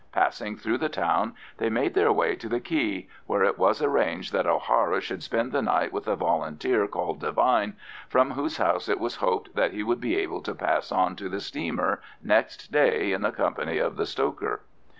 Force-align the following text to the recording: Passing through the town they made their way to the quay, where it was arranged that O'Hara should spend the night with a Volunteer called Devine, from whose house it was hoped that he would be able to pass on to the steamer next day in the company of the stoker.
Passing 0.13 0.57
through 0.57 0.79
the 0.79 0.89
town 0.89 1.35
they 1.59 1.69
made 1.69 1.93
their 1.93 2.11
way 2.11 2.35
to 2.35 2.49
the 2.49 2.59
quay, 2.59 3.07
where 3.27 3.43
it 3.43 3.59
was 3.59 3.83
arranged 3.83 4.33
that 4.33 4.47
O'Hara 4.47 4.99
should 4.99 5.21
spend 5.21 5.51
the 5.51 5.61
night 5.61 5.93
with 5.93 6.07
a 6.07 6.15
Volunteer 6.15 6.87
called 6.87 7.19
Devine, 7.19 7.75
from 8.09 8.31
whose 8.31 8.57
house 8.57 8.89
it 8.89 8.99
was 8.99 9.17
hoped 9.17 9.53
that 9.53 9.73
he 9.73 9.83
would 9.83 10.01
be 10.01 10.17
able 10.17 10.41
to 10.41 10.55
pass 10.55 10.91
on 10.91 11.15
to 11.17 11.29
the 11.29 11.39
steamer 11.39 12.01
next 12.23 12.71
day 12.71 13.11
in 13.11 13.21
the 13.21 13.31
company 13.31 13.77
of 13.77 13.95
the 13.95 14.07
stoker. 14.07 14.61